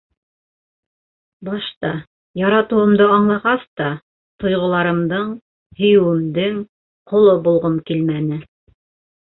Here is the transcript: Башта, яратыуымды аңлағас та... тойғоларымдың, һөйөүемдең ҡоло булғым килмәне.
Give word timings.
Башта, 1.49 1.91
яратыуымды 2.43 3.07
аңлағас 3.17 3.67
та... 3.81 3.91
тойғоларымдың, 4.45 5.31
һөйөүемдең 5.83 6.59
ҡоло 7.15 7.39
булғым 7.49 7.81
килмәне. 7.93 8.45